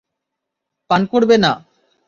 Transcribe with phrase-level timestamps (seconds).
[0.89, 1.51] পান করবে না!